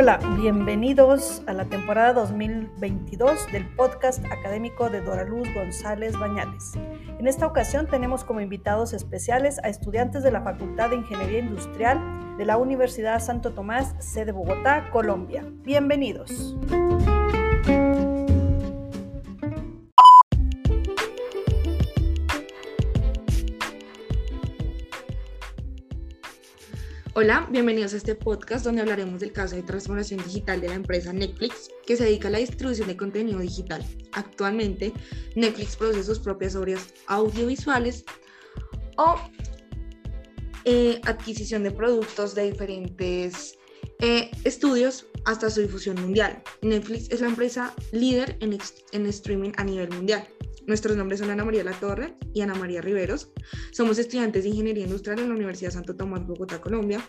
Hola, 0.00 0.20
bienvenidos 0.40 1.42
a 1.48 1.52
la 1.52 1.64
temporada 1.64 2.12
2022 2.12 3.50
del 3.50 3.66
podcast 3.74 4.24
académico 4.26 4.88
de 4.90 5.00
Dora 5.00 5.24
Luz 5.24 5.52
González 5.52 6.16
Bañales. 6.16 6.74
En 7.18 7.26
esta 7.26 7.48
ocasión 7.48 7.88
tenemos 7.88 8.22
como 8.22 8.40
invitados 8.40 8.92
especiales 8.92 9.58
a 9.64 9.68
estudiantes 9.68 10.22
de 10.22 10.30
la 10.30 10.42
Facultad 10.42 10.90
de 10.90 10.96
Ingeniería 10.98 11.40
Industrial 11.40 11.98
de 12.38 12.44
la 12.44 12.58
Universidad 12.58 13.18
Santo 13.18 13.54
Tomás, 13.54 13.96
sede 13.98 14.30
Bogotá, 14.30 14.88
Colombia. 14.92 15.44
Bienvenidos. 15.64 16.56
Hola, 27.14 27.48
bienvenidos 27.50 27.94
a 27.94 27.96
este 27.96 28.14
podcast 28.14 28.64
donde 28.64 28.82
hablaremos 28.82 29.20
del 29.20 29.32
caso 29.32 29.56
de 29.56 29.62
transformación 29.62 30.22
digital 30.22 30.60
de 30.60 30.68
la 30.68 30.74
empresa 30.74 31.12
Netflix, 31.12 31.70
que 31.86 31.96
se 31.96 32.04
dedica 32.04 32.28
a 32.28 32.30
la 32.30 32.38
distribución 32.38 32.86
de 32.86 32.96
contenido 32.96 33.38
digital. 33.40 33.84
Actualmente, 34.12 34.92
Netflix 35.34 35.76
produce 35.76 36.04
sus 36.04 36.18
propias 36.18 36.54
obras 36.54 36.92
audiovisuales 37.06 38.04
o 38.96 39.16
eh, 40.64 41.00
adquisición 41.06 41.62
de 41.62 41.70
productos 41.70 42.34
de 42.34 42.50
diferentes 42.50 43.58
eh, 44.00 44.30
estudios 44.44 45.06
hasta 45.24 45.50
su 45.50 45.62
difusión 45.62 46.00
mundial. 46.00 46.42
Netflix 46.62 47.10
es 47.10 47.20
la 47.22 47.28
empresa 47.28 47.74
líder 47.90 48.36
en, 48.40 48.58
en 48.92 49.06
streaming 49.06 49.52
a 49.56 49.64
nivel 49.64 49.90
mundial. 49.90 50.28
Nuestros 50.68 50.98
nombres 50.98 51.20
son 51.20 51.30
Ana 51.30 51.46
María 51.46 51.64
La 51.64 51.72
Torre 51.72 52.14
y 52.34 52.42
Ana 52.42 52.54
María 52.54 52.82
Riveros. 52.82 53.32
Somos 53.72 53.98
estudiantes 53.98 54.44
de 54.44 54.50
Ingeniería 54.50 54.84
Industrial 54.84 55.18
en 55.18 55.30
la 55.30 55.34
Universidad 55.34 55.70
Santo 55.70 55.96
Tomás, 55.96 56.26
Bogotá, 56.26 56.60
Colombia. 56.60 57.00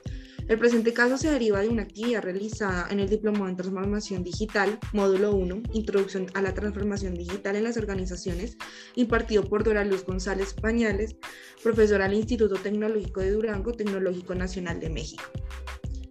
El 0.47 0.57
presente 0.57 0.93
caso 0.93 1.17
se 1.17 1.29
deriva 1.29 1.59
de 1.59 1.67
una 1.67 1.83
actividad 1.83 2.23
realizada 2.23 2.87
en 2.89 3.01
el 3.01 3.09
Diplomado 3.09 3.49
en 3.49 3.57
Transformación 3.57 4.23
Digital, 4.23 4.79
módulo 4.93 5.35
1, 5.35 5.61
Introducción 5.73 6.27
a 6.35 6.41
la 6.41 6.53
Transformación 6.53 7.15
Digital 7.15 7.57
en 7.57 7.65
las 7.65 7.75
Organizaciones, 7.75 8.55
impartido 8.95 9.43
por 9.43 9.65
Dora 9.65 9.83
Luz 9.83 10.05
González 10.05 10.53
Pañales, 10.53 11.17
profesora 11.61 12.07
del 12.07 12.17
Instituto 12.17 12.55
Tecnológico 12.55 13.19
de 13.19 13.31
Durango, 13.31 13.73
Tecnológico 13.73 14.35
Nacional 14.35 14.79
de 14.79 14.89
México. 14.89 15.25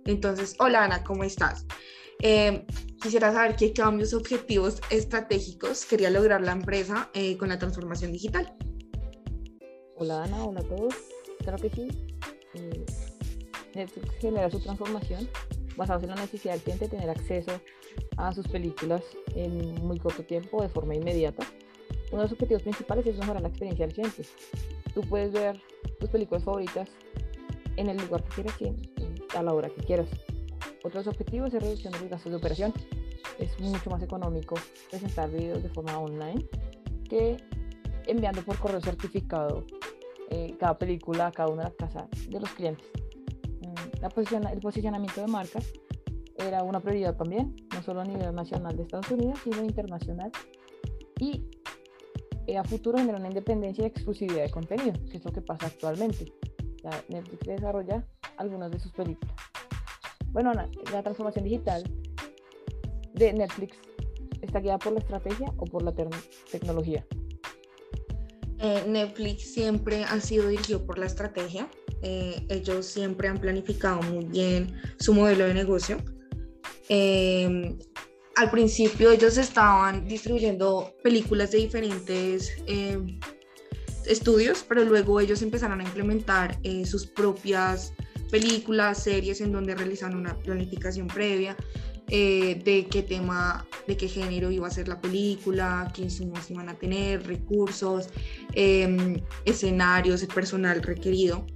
Entonces, 0.05 0.55
hola 0.58 0.84
Ana, 0.84 1.03
¿cómo 1.03 1.25
estás? 1.25 1.64
Eh, 2.20 2.66
quisiera 3.00 3.33
saber 3.33 3.55
qué 3.55 3.72
cambios 3.72 4.12
objetivos 4.12 4.80
estratégicos 4.91 5.84
quería 5.84 6.11
lograr 6.11 6.41
la 6.41 6.52
empresa 6.52 7.11
eh, 7.14 7.36
con 7.36 7.48
la 7.48 7.58
transformación 7.58 8.12
digital. 8.12 8.52
Hola 9.97 10.24
Ana, 10.24 10.44
hola 10.44 10.61
a 10.61 10.64
todos. 10.64 10.94
Claro 11.39 11.58
que 11.58 11.70
sí. 11.70 11.89
Eh, 12.55 12.84
Netflix 13.74 14.11
genera 14.20 14.50
su 14.50 14.58
transformación 14.58 15.28
basados 15.77 16.02
en 16.02 16.11
la 16.11 16.16
necesidad 16.16 16.55
del 16.55 16.62
cliente 16.62 16.84
de 16.86 16.91
tener 16.91 17.11
acceso 17.11 17.61
a 18.16 18.33
sus 18.33 18.48
películas 18.48 19.02
en 19.36 19.74
muy 19.77 20.00
corto 20.00 20.24
tiempo, 20.24 20.61
de 20.61 20.69
forma 20.69 20.96
inmediata. 20.96 21.46
Uno 22.11 22.22
de 22.22 22.24
los 22.24 22.33
objetivos 22.33 22.62
principales 22.62 23.06
es 23.06 23.16
mejorar 23.16 23.42
la 23.42 23.48
experiencia 23.48 23.86
del 23.86 23.94
cliente. 23.94 24.22
Tú 24.92 25.02
puedes 25.02 25.30
ver 25.33 25.61
tus 26.00 26.08
películas 26.08 26.42
favoritas 26.42 26.89
en 27.77 27.89
el 27.89 27.96
lugar 27.96 28.24
que 28.24 28.42
quieras 28.42 28.55
y 28.61 29.36
a 29.36 29.42
la 29.42 29.55
hora 29.55 29.69
que 29.69 29.83
quieras. 29.83 30.08
Otros 30.84 31.07
objetivos 31.07 31.53
es 31.55 31.62
reducción 31.62 31.93
de 31.93 32.01
los 32.01 32.11
gastos 32.11 32.31
de 32.31 32.39
operación. 32.39 32.73
Es 33.39 33.59
mucho 33.61 33.91
más 33.91 34.03
económico 34.03 34.57
presentar 34.91 35.31
videos 35.31 35.62
de 35.62 35.69
forma 35.69 35.98
online 35.98 36.45
que 37.09 37.37
enviando 38.07 38.43
por 38.43 38.59
correo 38.59 38.81
certificado 38.81 39.65
eh, 40.31 40.57
cada 40.59 40.79
película 40.79 41.27
a 41.27 41.33
cada 41.33 41.48
una 41.48 41.65
de 41.65 41.69
las 41.70 41.77
casas 41.77 42.09
de 42.29 42.41
los 42.41 42.51
clientes. 42.51 42.87
Mm, 43.61 44.47
el 44.53 44.61
posicionamiento 44.61 45.20
de 45.20 45.27
marcas 45.27 45.73
era 46.36 46.63
una 46.63 46.81
prioridad 46.81 47.17
también, 47.17 47.57
no 47.75 47.83
solo 47.83 48.01
a 48.01 48.05
nivel 48.05 48.35
nacional 48.35 48.77
de 48.77 48.83
Estados 48.83 49.11
Unidos, 49.11 49.41
sino 49.42 49.64
internacional. 49.64 50.31
Y 51.19 51.45
eh, 52.47 52.57
a 52.57 52.64
futuro 52.64 52.98
generar 52.98 53.20
una 53.20 53.29
independencia 53.29 53.83
y 53.85 53.86
exclusividad 53.89 54.45
de 54.45 54.51
contenido, 54.51 54.92
que 55.11 55.17
es 55.17 55.25
lo 55.25 55.33
que 55.33 55.42
pasa 55.42 55.67
actualmente. 55.67 56.33
Netflix 57.08 57.41
desarrolla 57.45 58.07
algunas 58.36 58.70
de 58.70 58.79
sus 58.79 58.92
películas 58.92 59.35
bueno, 60.33 60.52
la, 60.52 60.68
transformación 61.02 61.44
digital 61.44 61.83
de 63.14 63.33
Netflix 63.33 63.77
está 64.42 64.61
guiada 64.61 64.78
por 64.78 64.92
la 64.92 65.00
estrategia 65.00 65.52
o 65.56 65.64
por 65.64 65.83
la 65.83 65.92
tecnología? 66.50 67.05
Eh, 68.61 68.84
Netflix 68.89 69.52
siempre 69.55 70.05
ha 70.05 70.20
sido 70.20 70.48
dirigido 70.48 70.84
por 70.84 70.98
la 70.98 71.06
estrategia. 71.06 71.68
Eh, 72.02 72.44
ellos 72.48 72.86
siempre 72.86 73.28
han 73.28 73.39
planificado 73.39 74.02
muy 74.02 74.24
bien 74.24 74.80
su 74.98 75.14
modelo 75.14 75.44
de 75.46 75.55
negocio. 75.55 75.98
Eh, 76.89 77.77
al 78.36 78.50
principio 78.50 79.10
ellos 79.10 79.36
estaban 79.36 80.06
distribuyendo 80.06 80.95
películas 81.02 81.50
de 81.50 81.58
diferentes 81.58 82.52
estudios, 84.06 84.64
pero 84.68 84.84
luego 84.84 85.20
ellos 85.20 85.42
empezaron 85.42 85.80
a 85.80 85.84
implementar 85.84 86.58
sus 86.84 87.06
propias 87.06 87.92
películas, 88.30 89.02
series 89.02 89.40
en 89.40 89.52
donde 89.52 89.74
realizan 89.74 90.16
una 90.16 90.39
planificación 90.39 91.06
previa 91.06 91.56
eh, 92.11 92.61
de 92.64 92.86
qué 92.86 93.02
tema, 93.02 93.66
de 93.86 93.96
qué 93.96 94.08
género 94.08 94.50
iba 94.50 94.66
a 94.66 94.70
ser 94.70 94.89
la 94.89 95.00
película, 95.00 95.90
qué 95.94 96.02
insumos 96.02 96.50
iban 96.50 96.68
a 96.68 96.74
tener, 96.74 97.27
recursos, 97.27 98.08
eh, 98.55 99.22
escenarios, 99.44 100.22
el 100.22 100.28
personal 100.28 100.83
requerido. 100.83 101.46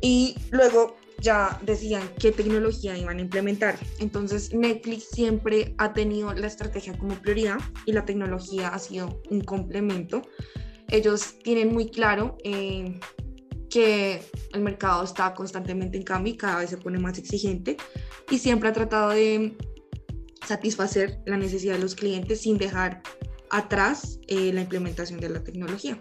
Y 0.00 0.36
luego 0.50 0.96
ya 1.20 1.58
decían 1.64 2.02
qué 2.18 2.32
tecnología 2.32 2.96
iban 2.96 3.18
a 3.18 3.20
implementar. 3.22 3.78
Entonces 3.98 4.52
Netflix 4.54 5.08
siempre 5.10 5.74
ha 5.78 5.92
tenido 5.92 6.32
la 6.32 6.46
estrategia 6.46 6.96
como 6.96 7.14
prioridad 7.20 7.58
y 7.86 7.92
la 7.92 8.04
tecnología 8.04 8.68
ha 8.68 8.78
sido 8.78 9.22
un 9.30 9.42
complemento. 9.42 10.22
Ellos 10.88 11.38
tienen 11.42 11.72
muy 11.72 11.90
claro 11.90 12.36
eh, 12.44 13.00
que 13.74 14.22
el 14.52 14.60
mercado 14.60 15.02
está 15.02 15.34
constantemente 15.34 15.96
en 15.96 16.04
cambio 16.04 16.32
y 16.32 16.36
cada 16.36 16.58
vez 16.58 16.70
se 16.70 16.76
pone 16.76 16.96
más 17.00 17.18
exigente 17.18 17.76
y 18.30 18.38
siempre 18.38 18.68
ha 18.68 18.72
tratado 18.72 19.10
de 19.10 19.58
satisfacer 20.46 21.20
la 21.26 21.36
necesidad 21.36 21.74
de 21.74 21.80
los 21.80 21.96
clientes 21.96 22.42
sin 22.42 22.56
dejar 22.56 23.02
atrás 23.50 24.20
eh, 24.28 24.52
la 24.52 24.60
implementación 24.60 25.18
de 25.18 25.28
la 25.28 25.42
tecnología. 25.42 25.98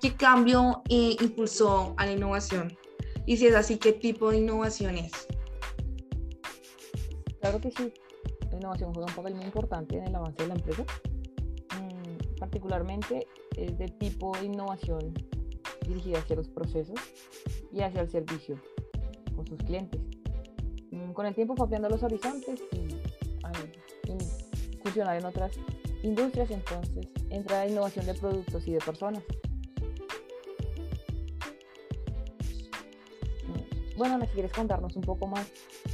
¿Qué 0.00 0.16
cambio 0.16 0.82
eh, 0.88 1.16
impulsó 1.20 1.94
a 1.96 2.06
la 2.06 2.12
innovación? 2.12 2.76
Y 3.24 3.36
si 3.36 3.46
es 3.46 3.54
así, 3.54 3.76
¿qué 3.76 3.92
tipo 3.92 4.32
de 4.32 4.38
innovación 4.38 4.98
es? 4.98 5.12
Claro 7.40 7.60
que 7.60 7.70
sí. 7.70 7.92
La 8.50 8.56
innovación 8.56 8.92
juega 8.92 9.08
un 9.08 9.14
papel 9.14 9.34
muy 9.36 9.44
importante 9.44 9.96
en 9.96 10.08
el 10.08 10.14
avance 10.16 10.42
de 10.42 10.48
la 10.48 10.54
empresa. 10.54 10.84
Mm, 11.78 12.36
particularmente 12.40 13.28
es 13.60 13.78
de 13.78 13.88
tipo 13.88 14.32
de 14.38 14.46
innovación 14.46 15.12
dirigida 15.86 16.18
hacia 16.18 16.36
los 16.36 16.48
procesos 16.48 16.98
y 17.72 17.82
hacia 17.82 18.00
el 18.00 18.10
servicio 18.10 18.60
con 19.36 19.46
sus 19.46 19.58
clientes. 19.58 20.00
Mm, 20.90 21.12
con 21.12 21.26
el 21.26 21.34
tiempo 21.34 21.54
fue 21.54 21.64
ampliando 21.64 21.88
los 21.88 22.02
horizontes 22.02 22.60
y, 22.72 22.88
funcionar 24.82 25.18
en 25.18 25.26
otras 25.26 25.52
industrias, 26.02 26.50
entonces 26.50 27.06
entra 27.28 27.64
la 27.64 27.70
innovación 27.70 28.06
de 28.06 28.14
productos 28.14 28.66
y 28.66 28.72
de 28.72 28.78
personas. 28.78 29.22
Mm, 33.46 33.98
bueno, 33.98 34.18
si 34.22 34.26
quieres 34.28 34.52
contarnos 34.52 34.96
un 34.96 35.02
poco 35.02 35.26
más 35.26 35.46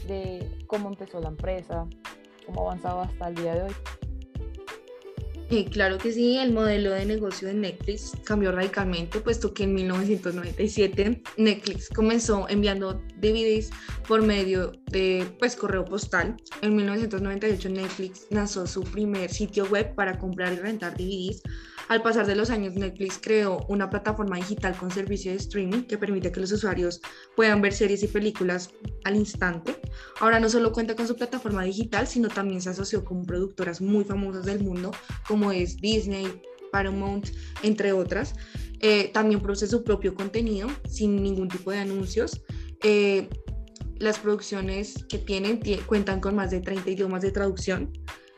de 0.07 0.49
cómo 0.69 0.89
empezó 0.89 1.19
la 1.21 1.29
empresa, 1.29 1.87
cómo 2.47 2.61
ha 2.61 2.65
avanzado 2.67 3.01
hasta 3.01 3.29
el 3.29 3.35
día 3.35 3.55
de 3.57 3.63
hoy. 3.65 3.73
Claro 5.71 5.99
que 5.99 6.13
sí, 6.13 6.39
el 6.39 6.53
modelo 6.53 6.91
de 6.91 7.05
negocio 7.05 7.47
de 7.47 7.55
Netflix 7.55 8.13
cambió 8.25 8.51
radicalmente, 8.51 9.21
puesto 9.21 9.55
que 9.55 9.63
en 9.63 9.75
1997 9.75 11.23
Netflix 11.37 11.89
comenzó 11.89 12.49
enviando 12.49 12.95
DVDs 13.19 13.71
por 14.09 14.23
medio 14.23 14.73
de 14.91 15.25
pues, 15.39 15.55
correo 15.55 15.85
postal. 15.85 16.37
En 16.63 16.75
1998 16.75 17.69
Netflix 17.69 18.27
lanzó 18.31 18.67
su 18.67 18.83
primer 18.83 19.31
sitio 19.31 19.67
web 19.67 19.95
para 19.95 20.19
comprar 20.19 20.53
y 20.53 20.57
rentar 20.57 20.97
DVDs 20.97 21.43
al 21.89 22.03
pasar 22.03 22.27
de 22.27 22.35
los 22.35 22.51
años, 22.51 22.75
Netflix 22.75 23.19
creó 23.23 23.65
una 23.69 23.89
plataforma 23.89 24.37
digital 24.37 24.77
con 24.77 24.91
servicio 24.91 25.31
de 25.31 25.37
streaming 25.37 25.83
que 25.83 25.97
permite 25.97 26.33
que 26.33 26.41
los 26.41 26.51
usuarios 26.51 27.01
puedan 27.37 27.63
ver 27.63 27.73
series 27.73 28.03
y 28.03 28.09
películas 28.09 28.71
al 29.05 29.15
instante. 29.15 29.81
Ahora 30.19 30.41
no 30.41 30.49
solo 30.49 30.73
cuenta 30.73 30.97
con 30.97 31.07
su 31.07 31.15
plataforma 31.15 31.63
digital, 31.63 32.09
sino 32.09 32.29
también 32.29 32.61
se 32.61 32.71
asoció 32.71 33.05
con 33.05 33.25
productoras 33.25 33.81
muy 33.81 34.03
famosas 34.03 34.45
del 34.45 34.65
mundo, 34.65 34.91
como 35.29 35.36
es 35.53 35.77
Disney, 35.77 36.43
Paramount, 36.71 37.29
entre 37.63 37.93
otras. 37.93 38.35
Eh, 38.81 39.11
también 39.13 39.41
produce 39.41 39.67
su 39.67 39.83
propio 39.83 40.15
contenido 40.15 40.69
sin 40.89 41.23
ningún 41.23 41.49
tipo 41.49 41.71
de 41.71 41.79
anuncios. 41.79 42.43
Eh, 42.83 43.29
las 43.99 44.19
producciones 44.19 45.05
que 45.09 45.19
tienen 45.19 45.61
cuentan 45.87 46.21
con 46.21 46.35
más 46.35 46.51
de 46.51 46.61
30 46.61 46.91
idiomas 46.91 47.23
de 47.23 47.31
traducción 47.31 47.93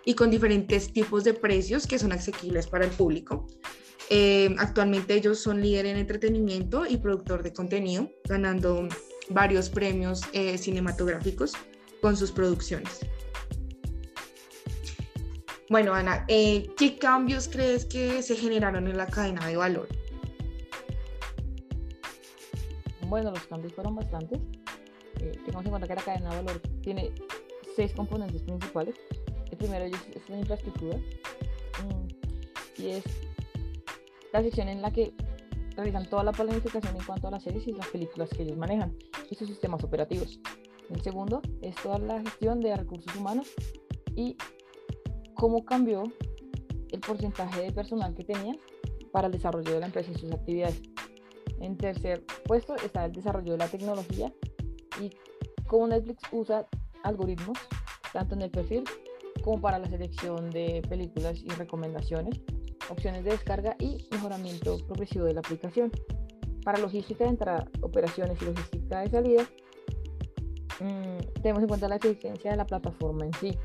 y 0.05 0.15
con 0.15 0.31
diferentes 0.31 0.93
tipos 0.93 1.25
de 1.25 1.35
precios 1.35 1.87
que 1.87 1.99
son 1.99 2.13
asequibles 2.13 2.69
para 2.69 2.85
el 2.85 2.93
público. 2.93 3.47
Eh, 4.11 4.55
actualmente 4.59 5.15
ellos 5.15 5.41
son 5.41 5.61
líder 5.61 5.87
en 5.87 5.97
entretenimiento 5.97 6.87
y 6.87 6.97
productor 6.97 7.43
de 7.43 7.53
contenido, 7.53 8.09
ganando 8.29 8.89
varios 9.31 9.69
premios 9.69 10.23
cinematográficos 10.57 11.53
con 12.01 12.17
sus 12.17 12.31
producciones. 12.31 13.01
Bueno, 15.71 15.93
Ana, 15.93 16.25
eh, 16.29 16.71
¿qué 16.79 16.97
cambios 16.97 17.47
crees 17.47 17.85
que 17.85 18.23
se 18.23 18.37
generaron 18.37 18.87
en 18.87 18.97
la 18.97 19.07
cadena 19.07 19.47
de 19.47 19.57
valor? 19.57 19.87
Bueno, 23.07 23.31
los 23.31 23.47
cambios 23.47 23.75
fueron 23.75 23.95
bastantes. 23.95 24.41
Eh, 25.21 25.33
tengamos 25.45 25.67
en 25.67 25.71
cuenta 25.71 25.87
que 25.87 25.95
la 25.95 26.03
cadena 26.03 26.31
de 26.31 26.37
valor 26.43 26.63
tiene 26.81 27.13
seis 27.77 27.93
componentes 27.93 28.41
principales. 28.43 28.95
El 29.51 29.59
primero 29.59 29.85
es, 29.85 30.29
la 30.31 30.39
infraestructura 30.39 30.97
mm, 30.97 32.81
y 32.83 32.91
es 32.91 33.05
la 34.33 34.43
sección 34.43 34.69
en 34.69 34.81
la 34.81 34.91
que 34.91 35.13
realizan 35.77 36.09
toda 36.09 36.25
la 36.25 36.33
planificación 36.33 36.97
en 36.97 37.05
cuanto 37.05 37.29
a 37.29 37.31
las 37.33 37.43
series 37.43 37.67
y 37.69 37.73
las 37.73 37.87
películas 37.89 38.31
que 38.31 38.43
ellos 38.43 38.57
manejan 38.57 38.97
y 39.31 39.35
sus 39.35 39.49
sistemas 39.49 39.85
operativos. 39.85 40.41
El 40.89 41.03
segundo 41.03 41.43
es 41.61 41.75
toda 41.77 41.99
la 41.99 42.23
gestión 42.23 42.61
de 42.61 42.75
recursos 42.75 43.15
humanos 43.15 43.49
y 44.17 44.35
cómo 45.39 45.65
cambió 45.65 46.03
el 46.91 47.01
porcentaje 47.01 47.63
de 47.63 47.73
personal 47.73 48.15
que 48.15 48.25
tenían 48.25 48.59
para 49.13 49.29
el 49.29 49.33
desarrollo 49.33 49.73
de 49.73 49.81
la 49.81 49.87
empresa 49.87 50.11
y 50.11 50.19
sus 50.19 50.33
actividades. 50.33 50.83
En 51.61 51.77
tercer 51.77 52.25
puesto 52.45 52.75
está 52.77 53.05
el 53.05 53.13
desarrollo 53.13 53.53
de 53.53 53.59
la 53.59 53.69
tecnología 53.69 54.33
y 55.01 55.11
cómo 55.67 55.87
Netflix 55.87 56.23
usa 56.33 56.67
algoritmos 57.05 57.57
tanto 58.13 58.35
en 58.35 58.43
el 58.43 58.51
perfil 58.51 58.85
como 59.45 59.61
para 59.61 59.79
la 59.79 59.89
selección 59.89 60.51
de 60.51 60.83
películas 60.89 61.41
y 61.41 61.49
recomendaciones, 61.51 62.41
opciones 62.91 63.23
de 63.25 63.31
descarga 63.31 63.77
y 63.79 64.09
mejoramiento 64.11 64.79
progresivo 64.87 65.25
de 65.27 65.35
la 65.35 65.41
aplicación. 65.41 65.93
Para 66.65 66.79
logística 66.79 67.25
de 67.25 67.31
entrada, 67.31 67.69
operaciones 67.83 68.43
y 68.43 68.45
logística 68.45 69.01
de 69.01 69.11
salida, 69.11 69.43
mm, 70.81 71.41
tenemos 71.43 71.63
en 71.63 71.69
cuenta 71.69 71.89
la 71.89 71.97
eficiencia 71.97 72.51
de 72.51 72.57
la 72.57 72.67
plataforma 72.67 73.25
en 73.25 73.33
sí, 73.35 73.57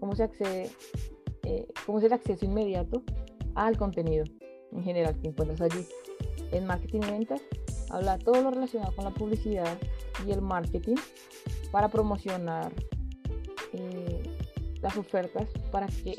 cómo 0.00 0.14
se 0.14 0.24
accede 0.24 0.70
eh, 1.44 1.66
cómo 1.86 1.98
es 1.98 2.04
el 2.04 2.12
acceso 2.12 2.44
inmediato 2.44 3.02
al 3.54 3.76
contenido 3.76 4.24
en 4.72 4.82
general 4.82 5.18
que 5.20 5.28
encuentras 5.28 5.60
allí. 5.60 5.86
En 6.52 6.66
marketing 6.66 7.00
y 7.06 7.10
ventas 7.10 7.42
habla 7.90 8.18
todo 8.18 8.42
lo 8.42 8.50
relacionado 8.50 8.94
con 8.94 9.04
la 9.04 9.10
publicidad 9.10 9.78
y 10.26 10.32
el 10.32 10.42
marketing 10.42 10.96
para 11.70 11.88
promocionar 11.88 12.72
eh, 13.72 14.22
las 14.80 14.96
ofertas 14.96 15.48
para 15.70 15.86
que 15.86 16.18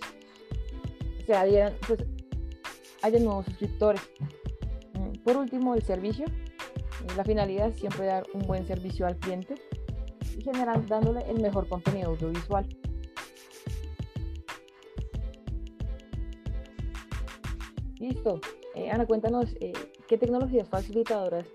se 1.25 1.33
adhieran, 1.33 1.73
pues 1.87 2.03
haya 3.01 3.19
nuevos 3.19 3.45
suscriptores. 3.45 4.01
Mm, 4.93 5.23
por 5.23 5.37
último, 5.37 5.75
el 5.75 5.83
servicio. 5.83 6.25
La 7.15 7.23
finalidad 7.23 7.69
es 7.69 7.79
siempre 7.79 8.05
dar 8.05 8.25
un 8.33 8.41
buen 8.41 8.67
servicio 8.67 9.07
al 9.07 9.17
cliente 9.17 9.55
y 10.37 10.41
generar 10.41 10.85
dándole 10.85 11.21
el 11.29 11.39
mejor 11.39 11.67
contenido 11.67 12.09
audiovisual. 12.09 12.67
Listo. 17.99 18.39
Eh, 18.75 18.89
Ana, 18.89 19.05
cuéntanos 19.05 19.49
eh, 19.59 19.73
qué 20.07 20.17
tecnologías 20.17 20.67
facilitadoras 20.69 21.45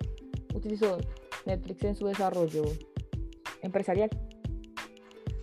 utilizó 0.55 0.99
Netflix 1.47 1.83
en 1.85 1.97
su 1.97 2.07
desarrollo 2.07 2.65
empresarial. 3.63 4.11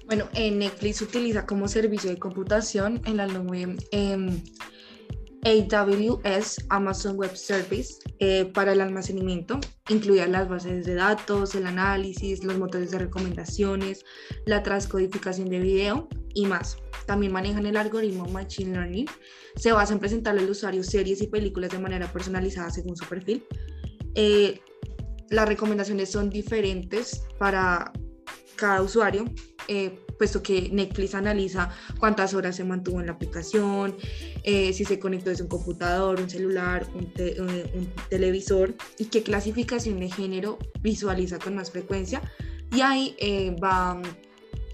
Bueno, 0.05 0.25
Netflix 0.33 1.01
utiliza 1.01 1.45
como 1.45 1.67
servicio 1.67 2.09
de 2.09 2.17
computación 2.17 3.01
en 3.05 3.17
la 3.17 3.27
nube 3.27 3.77
em, 3.91 4.41
AWS, 5.43 6.65
Amazon 6.69 7.17
Web 7.17 7.35
Service, 7.35 7.95
eh, 8.19 8.45
para 8.53 8.73
el 8.73 8.81
almacenamiento, 8.81 9.59
incluidas 9.89 10.29
las 10.29 10.49
bases 10.49 10.85
de 10.85 10.95
datos, 10.95 11.55
el 11.55 11.65
análisis, 11.65 12.43
los 12.43 12.57
motores 12.57 12.91
de 12.91 12.99
recomendaciones, 12.99 14.05
la 14.45 14.61
transcodificación 14.61 15.49
de 15.49 15.59
video 15.59 16.09
y 16.33 16.45
más. 16.45 16.77
También 17.05 17.31
manejan 17.31 17.65
el 17.65 17.77
algoritmo 17.77 18.25
Machine 18.25 18.71
Learning. 18.71 19.05
Se 19.55 19.71
basa 19.71 19.93
en 19.93 19.99
presentarle 19.99 20.41
al 20.41 20.49
usuario 20.49 20.83
series 20.83 21.21
y 21.21 21.27
películas 21.27 21.71
de 21.71 21.79
manera 21.79 22.11
personalizada 22.11 22.69
según 22.69 22.95
su 22.95 23.05
perfil. 23.05 23.45
Eh, 24.15 24.61
las 25.29 25.47
recomendaciones 25.47 26.09
son 26.11 26.29
diferentes 26.29 27.23
para 27.37 27.91
cada 28.55 28.81
usuario. 28.81 29.25
Eh, 29.67 29.99
puesto 30.17 30.43
que 30.43 30.69
Netflix 30.71 31.15
analiza 31.15 31.71
cuántas 31.99 32.33
horas 32.33 32.55
se 32.55 32.63
mantuvo 32.63 32.99
en 32.99 33.07
la 33.07 33.13
aplicación, 33.13 33.95
eh, 34.43 34.71
si 34.71 34.85
se 34.85 34.99
conectó 34.99 35.31
desde 35.31 35.43
un 35.43 35.49
computador, 35.49 36.19
un 36.19 36.29
celular, 36.29 36.85
un, 36.93 37.11
un, 37.39 37.93
televisor 38.09 38.75
y 38.99 39.05
qué 39.05 39.23
clasificación 39.23 39.99
de 39.99 40.11
género 40.11 40.59
visualiza 40.81 41.39
con 41.39 41.55
más 41.55 41.71
frecuencia. 41.71 42.21
Y 42.71 42.81
ahí 42.81 43.15
va, 43.63 43.99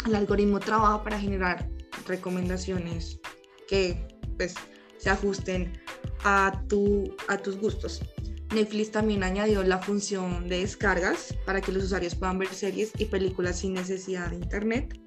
el 0.06 0.16
algoritmo 0.16 0.60
trabaja 0.60 1.04
para 1.04 1.20
generar 1.20 1.70
recomendaciones 2.08 3.20
que 3.68 4.08
pues, 4.38 4.56
se 4.98 5.10
ajusten 5.10 5.74
a, 6.24 6.64
tu, 6.68 7.16
a 7.28 7.38
tus 7.38 7.58
gustos. 7.58 8.02
Netflix 8.54 8.92
también 8.92 9.24
añadió 9.24 9.62
la 9.64 9.78
función 9.78 10.48
de 10.48 10.60
descargas 10.60 11.36
para 11.46 11.60
que 11.60 11.72
los 11.72 11.84
usuarios 11.84 12.16
puedan 12.16 12.40
ver 12.40 12.48
series 12.50 12.92
y 12.98 13.06
películas 13.06 13.60
sin 13.60 13.74
necesidad 13.74 14.30
de 14.30 14.38
internet. 14.38 14.98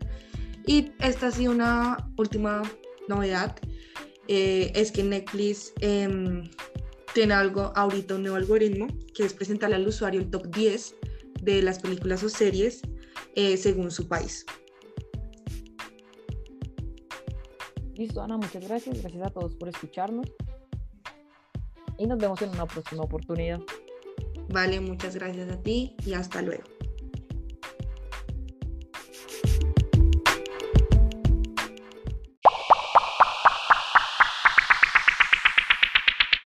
Y 0.66 0.92
esta 1.00 1.28
ha 1.28 1.30
sido 1.30 1.52
una 1.52 1.96
última 2.18 2.62
novedad, 3.08 3.56
eh, 4.28 4.70
es 4.74 4.92
que 4.92 5.02
Netflix 5.02 5.72
em, 5.80 6.48
tiene 7.14 7.34
algo 7.34 7.72
ahorita 7.74 8.14
un 8.14 8.22
nuevo 8.22 8.36
algoritmo 8.36 8.86
que 9.14 9.24
es 9.24 9.32
presentarle 9.32 9.76
al 9.76 9.88
usuario 9.88 10.20
el 10.20 10.30
top 10.30 10.54
10 10.54 10.94
de 11.42 11.62
las 11.62 11.78
películas 11.78 12.22
o 12.22 12.28
series 12.28 12.82
eh, 13.34 13.56
según 13.56 13.90
su 13.90 14.06
país. 14.06 14.44
Listo, 18.00 18.22
Ana, 18.22 18.38
muchas 18.38 18.66
gracias. 18.66 19.02
Gracias 19.02 19.26
a 19.26 19.28
todos 19.28 19.54
por 19.56 19.68
escucharnos. 19.68 20.26
Y 21.98 22.06
nos 22.06 22.18
vemos 22.18 22.40
en 22.40 22.48
una 22.48 22.64
próxima 22.64 23.02
oportunidad. 23.02 23.60
Vale, 24.48 24.80
muchas 24.80 25.16
gracias 25.16 25.50
a 25.50 25.60
ti 25.60 25.94
y 26.06 26.14
hasta 26.14 26.40
luego. 26.40 26.64